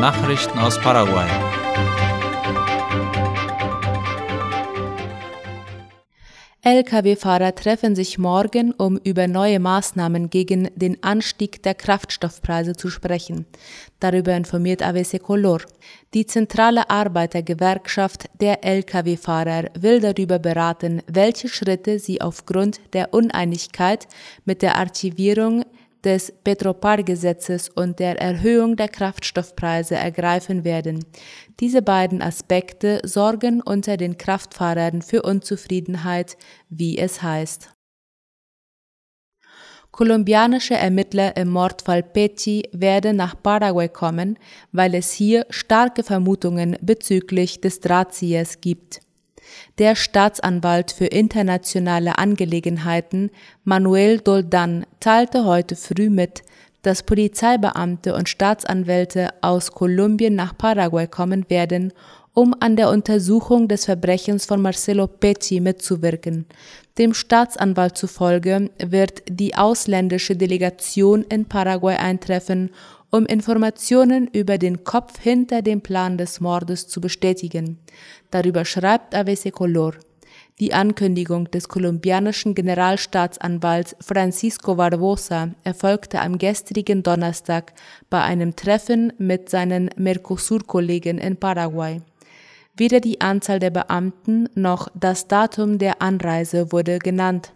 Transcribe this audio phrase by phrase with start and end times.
[0.00, 1.28] Nachrichten aus Paraguay.
[6.66, 13.44] Lkw-Fahrer treffen sich morgen, um über neue Maßnahmen gegen den Anstieg der Kraftstoffpreise zu sprechen.
[14.00, 15.60] Darüber informiert AVC Color.
[16.14, 24.08] Die zentrale Arbeitergewerkschaft der Lkw-Fahrer will darüber beraten, welche Schritte sie aufgrund der Uneinigkeit
[24.46, 25.64] mit der Archivierung
[26.04, 31.04] des Petropar-Gesetzes und der Erhöhung der Kraftstoffpreise ergreifen werden.
[31.60, 36.36] Diese beiden Aspekte sorgen unter den Kraftfahrern für Unzufriedenheit,
[36.68, 37.70] wie es heißt.
[39.94, 44.40] Kolumbianische Ermittler im Mordfall Petty werden nach Paraguay kommen,
[44.72, 49.03] weil es hier starke Vermutungen bezüglich des Drahtziehers gibt.
[49.78, 53.30] Der Staatsanwalt für internationale Angelegenheiten
[53.64, 56.42] Manuel Doldan teilte heute früh mit,
[56.82, 61.92] dass Polizeibeamte und Staatsanwälte aus Kolumbien nach Paraguay kommen werden,
[62.34, 66.46] um an der Untersuchung des Verbrechens von Marcelo Petty mitzuwirken.
[66.98, 72.70] Dem Staatsanwalt zufolge wird die ausländische Delegation in Paraguay eintreffen,
[73.14, 77.78] um Informationen über den Kopf hinter dem Plan des Mordes zu bestätigen.
[78.32, 79.94] Darüber schreibt AVC Color.
[80.58, 87.74] Die Ankündigung des kolumbianischen Generalstaatsanwalts Francisco Barbosa erfolgte am gestrigen Donnerstag
[88.10, 92.00] bei einem Treffen mit seinen Mercosur-Kollegen in Paraguay.
[92.76, 97.52] Weder die Anzahl der Beamten noch das Datum der Anreise wurde genannt.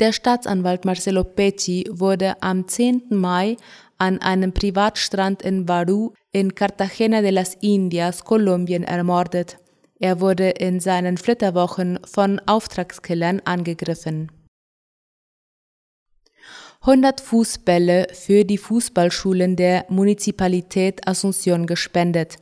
[0.00, 3.04] Der Staatsanwalt Marcelo Pecci wurde am 10.
[3.10, 3.56] Mai
[3.98, 9.58] an einem Privatstrand in Baru in Cartagena de las Indias, Kolumbien, ermordet.
[9.98, 14.32] Er wurde in seinen Flitterwochen von Auftragskillern angegriffen.
[16.80, 22.41] 100 Fußbälle für die Fußballschulen der Municipalität Asunción gespendet.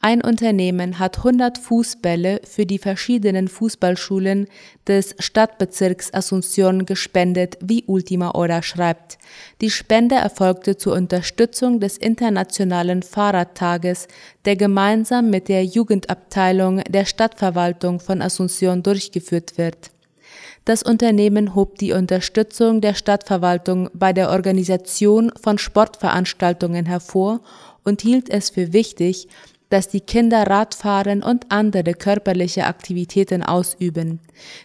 [0.00, 4.48] Ein Unternehmen hat 100 Fußbälle für die verschiedenen Fußballschulen
[4.86, 9.16] des Stadtbezirks Asunción gespendet, wie Ultima Hora schreibt.
[9.62, 14.06] Die Spende erfolgte zur Unterstützung des Internationalen Fahrradtages,
[14.44, 19.90] der gemeinsam mit der Jugendabteilung der Stadtverwaltung von Asunción durchgeführt wird.
[20.64, 27.40] Das Unternehmen hob die Unterstützung der Stadtverwaltung bei der Organisation von Sportveranstaltungen hervor
[27.84, 29.28] und hielt es für wichtig,
[29.70, 34.20] dass die Kinder Radfahren und andere körperliche Aktivitäten ausüben.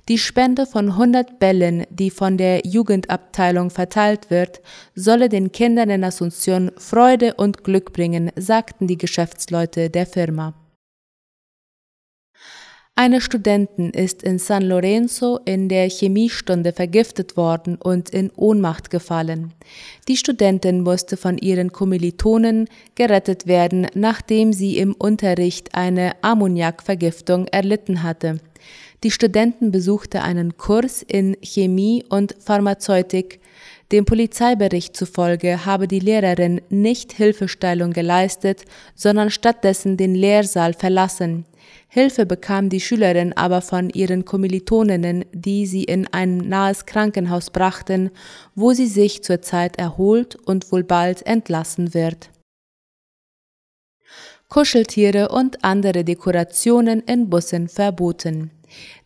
[0.08, 4.62] Die Spende von 100 Bällen, die von der Jugendabteilung verteilt wird,
[4.96, 10.54] solle den Kindern in Asunción Freude und Glück bringen, sagten die Geschäftsleute der Firma.
[13.02, 19.54] Eine Studentin ist in San Lorenzo in der Chemiestunde vergiftet worden und in Ohnmacht gefallen.
[20.10, 28.04] Die Studentin musste von ihren Kommilitonen gerettet werden, nachdem sie im Unterricht eine Ammoniakvergiftung erlitten
[28.04, 28.42] hatte.
[29.06, 33.40] Die Studentin besuchte einen Kurs in Chemie und Pharmazeutik.
[33.94, 41.46] Dem Polizeibericht zufolge habe die Lehrerin nicht Hilfestellung geleistet, sondern stattdessen den Lehrsaal verlassen.
[41.92, 48.12] Hilfe bekam die Schülerin aber von ihren Kommilitoninnen, die sie in ein nahes Krankenhaus brachten,
[48.54, 52.30] wo sie sich zurzeit erholt und wohl bald entlassen wird.
[54.50, 58.50] Kuscheltiere und andere Dekorationen in Bussen verboten.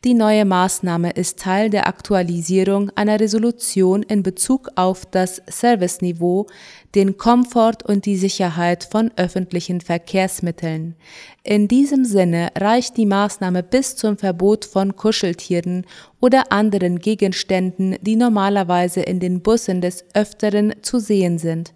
[0.05, 6.47] Die neue Maßnahme ist Teil der Aktualisierung einer Resolution in Bezug auf das Serviceniveau,
[6.95, 10.95] den Komfort und die Sicherheit von öffentlichen Verkehrsmitteln.
[11.43, 15.85] In diesem Sinne reicht die Maßnahme bis zum Verbot von Kuscheltieren
[16.21, 21.73] oder anderen Gegenständen, die normalerweise in den Bussen des Öfteren zu sehen sind.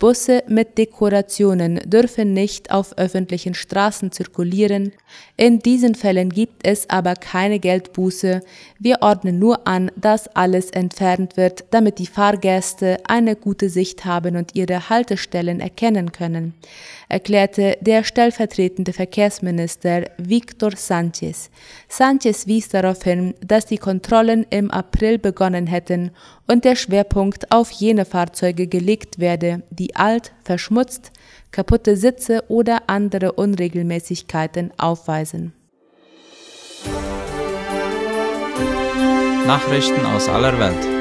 [0.00, 4.92] Busse mit Dekorationen dürfen nicht auf öffentlichen Straßen zirkulieren.
[5.36, 8.42] In diesen Fällen gibt es aber keine Geldbuße.
[8.78, 14.36] Wir ordnen nur an, dass alles entfernt wird, damit die Fahrgäste eine gute Sicht haben
[14.36, 16.54] und ihre Haltestellen erkennen können,
[17.08, 21.50] erklärte der stellvertretende Verkehrsminister Victor Sanchez.
[21.88, 26.12] Sanchez wies darauf hin, dass die Kontrollen im April begonnen hätten
[26.46, 31.12] und der Schwerpunkt auf jene Fahrzeuge gelegt werde, die alt, verschmutzt,
[31.50, 35.52] kaputte Sitze oder andere Unregelmäßigkeiten aufweisen.
[39.46, 40.98] Nachrichten aus aller Welt.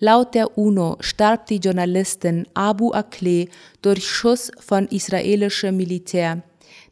[0.00, 3.48] Laut der UNO starb die Journalistin Abu Akleh
[3.82, 6.42] durch Schuss von israelischem Militär.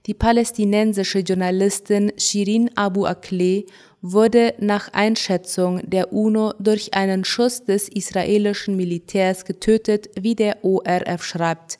[0.06, 3.66] Die palästinensische Journalistin Shirin Abu Akleh
[4.02, 11.24] wurde nach Einschätzung der UNO durch einen Schuss des israelischen Militärs getötet, wie der ORF
[11.24, 11.78] schreibt.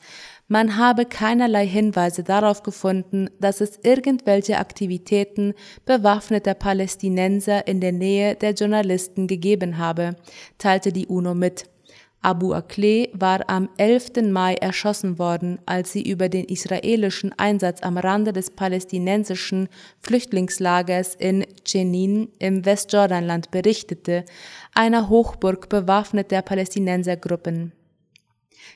[0.49, 5.55] Man habe keinerlei Hinweise darauf gefunden, dass es irgendwelche Aktivitäten
[5.85, 10.15] bewaffneter Palästinenser in der Nähe der Journalisten gegeben habe,
[10.59, 11.65] teilte die UNO mit.
[12.23, 14.31] Abu Akleh war am 11.
[14.31, 19.69] Mai erschossen worden, als sie über den israelischen Einsatz am Rande des palästinensischen
[20.01, 24.25] Flüchtlingslagers in Jenin im Westjordanland berichtete,
[24.75, 27.73] einer Hochburg bewaffneter Palästinensergruppen.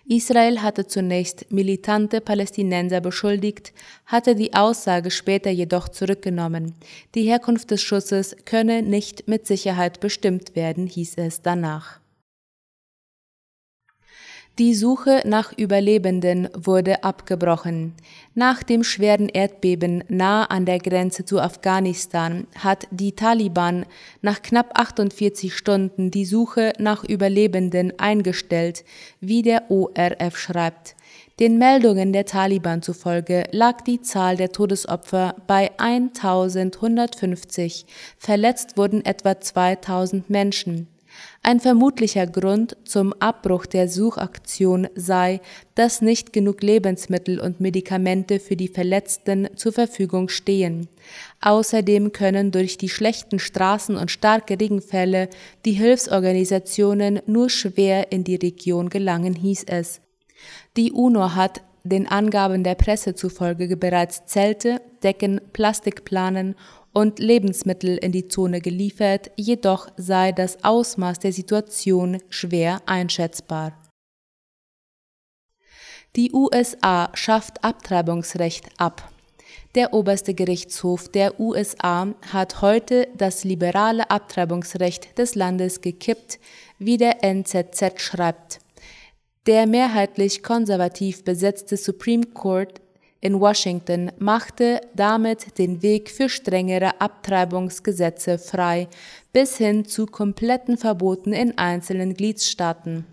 [0.07, 3.73] Israel hatte zunächst militante Palästinenser beschuldigt,
[4.07, 6.75] hatte die Aussage später jedoch zurückgenommen.
[7.15, 12.01] Die Herkunft des Schusses könne nicht mit Sicherheit bestimmt werden, hieß es danach.
[14.59, 17.95] Die Suche nach Überlebenden wurde abgebrochen.
[18.35, 23.87] Nach dem schweren Erdbeben nahe an der Grenze zu Afghanistan hat die Taliban
[24.21, 28.85] nach knapp 48 Stunden die Suche nach Überlebenden eingestellt,
[29.21, 30.95] wie der ORF schreibt.
[31.39, 37.87] Den Meldungen der Taliban zufolge lag die Zahl der Todesopfer bei 1150,
[38.19, 40.90] verletzt wurden etwa 2000 Menschen.
[41.43, 45.41] Ein vermutlicher Grund zum Abbruch der Suchaktion sei,
[45.75, 50.89] dass nicht genug Lebensmittel und Medikamente für die Verletzten zur Verfügung stehen.
[51.41, 55.29] Außerdem können durch die schlechten Straßen und starke Regenfälle
[55.65, 60.01] die Hilfsorganisationen nur schwer in die Region gelangen, hieß es.
[60.77, 66.55] Die UNO hat den Angaben der Presse zufolge bereits Zelte, Decken, Plastikplanen
[66.93, 73.73] und Lebensmittel in die Zone geliefert, jedoch sei das Ausmaß der Situation schwer einschätzbar.
[76.17, 79.13] Die USA schafft Abtreibungsrecht ab.
[79.77, 86.41] Der oberste Gerichtshof der USA hat heute das liberale Abtreibungsrecht des Landes gekippt,
[86.81, 88.59] wie der NZZ schreibt.
[89.47, 92.81] Der mehrheitlich konservativ besetzte Supreme Court
[93.21, 98.89] in Washington machte damit den Weg für strengere Abtreibungsgesetze frei,
[99.33, 103.05] bis hin zu kompletten Verboten in einzelnen Gliedstaaten.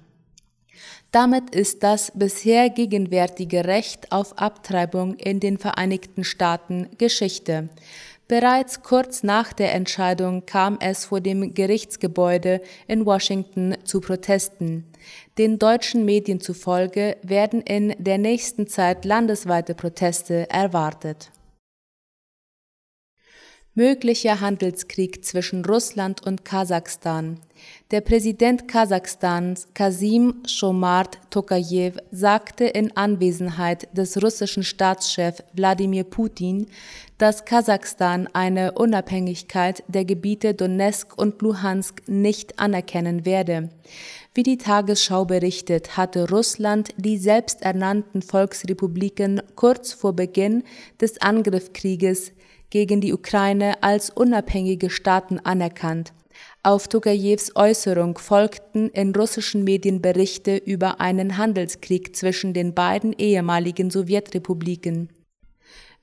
[1.11, 7.69] Damit ist das bisher gegenwärtige Recht auf Abtreibung in den Vereinigten Staaten Geschichte.
[8.27, 14.85] Bereits kurz nach der Entscheidung kam es vor dem Gerichtsgebäude in Washington zu Protesten.
[15.37, 21.31] Den deutschen Medien zufolge werden in der nächsten Zeit landesweite Proteste erwartet.
[23.77, 27.39] Möglicher Handelskrieg zwischen Russland und Kasachstan.
[27.91, 36.65] Der Präsident Kasachstans Kasim Shomart Tokayev sagte in Anwesenheit des russischen Staatschefs Wladimir Putin,
[37.19, 43.69] dass Kasachstan eine Unabhängigkeit der Gebiete Donetsk und Luhansk nicht anerkennen werde.
[44.33, 50.63] Wie die Tagesschau berichtet, hatte Russland die selbsternannten Volksrepubliken kurz vor Beginn
[50.99, 52.31] des Angriffskrieges
[52.69, 56.13] gegen die Ukraine als unabhängige Staaten anerkannt.
[56.63, 63.89] Auf Tokajews Äußerung folgten in russischen Medien Berichte über einen Handelskrieg zwischen den beiden ehemaligen
[63.89, 65.09] Sowjetrepubliken.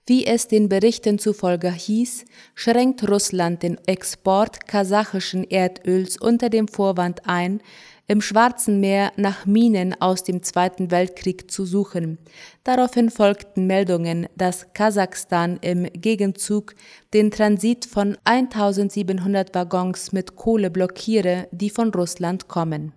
[0.07, 7.23] Wie es den Berichten zufolge hieß, schränkt Russland den Export kasachischen Erdöls unter dem Vorwand
[7.25, 7.63] ein,
[8.07, 12.19] im Schwarzen Meer nach Minen aus dem Zweiten Weltkrieg zu suchen.
[12.63, 16.75] Daraufhin folgten Meldungen, dass Kasachstan im Gegenzug
[17.15, 22.93] den Transit von 1700 Waggons mit Kohle blockiere, die von Russland kommen.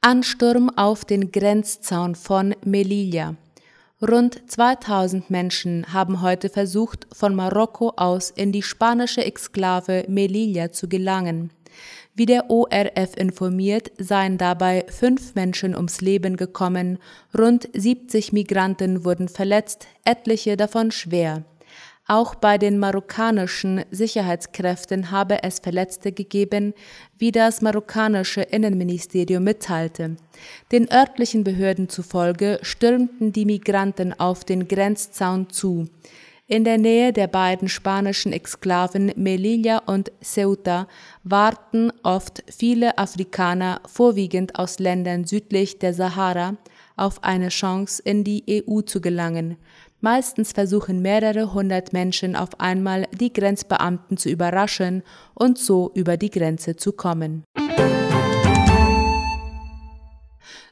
[0.00, 3.36] Ansturm auf den Grenzzaun von Melilla.
[4.02, 10.88] Rund 2000 Menschen haben heute versucht, von Marokko aus in die spanische Exklave Melilla zu
[10.88, 11.50] gelangen.
[12.16, 16.98] Wie der ORF informiert, seien dabei fünf Menschen ums Leben gekommen,
[17.36, 21.44] rund 70 Migranten wurden verletzt, etliche davon schwer.
[22.06, 26.72] Auch bei den marokkanischen Sicherheitskräften habe es Verletzte gegeben,
[27.18, 30.16] wie das marokkanische Innenministerium mitteilte.
[30.70, 35.88] Den örtlichen Behörden zufolge stürmten die Migranten auf den Grenzzaun zu.
[36.46, 40.86] In der Nähe der beiden spanischen Exklaven Melilla und Ceuta
[41.22, 46.58] warten oft viele Afrikaner, vorwiegend aus Ländern südlich der Sahara,
[46.96, 49.56] auf eine Chance, in die EU zu gelangen.
[50.02, 56.30] Meistens versuchen mehrere hundert Menschen auf einmal die Grenzbeamten zu überraschen und so über die
[56.30, 57.44] Grenze zu kommen.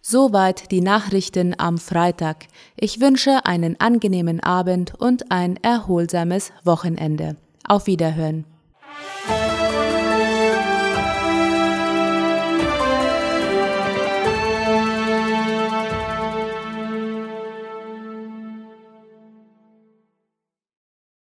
[0.04, 2.48] Soweit die Nachrichten am Freitag.
[2.74, 7.36] Ich wünsche einen angenehmen Abend und ein erholsames Wochenende.
[7.68, 8.44] Auf Wiederhören.